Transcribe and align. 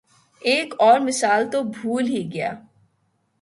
ایک 0.41 0.73
اور 0.79 0.99
مثال 0.99 1.49
تو 1.51 1.63
بھول 1.63 2.07
ہی 2.07 2.29
گیا۔ 2.33 2.51